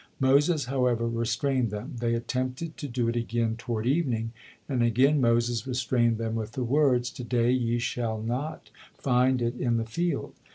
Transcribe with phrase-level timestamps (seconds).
[0.19, 1.97] Moses, however, restrained them.
[1.99, 4.31] They attempted to do it again toward evening,
[4.67, 9.53] and again Moses restrained them with the words, "To day ye shall not find it
[9.55, 10.33] in the field."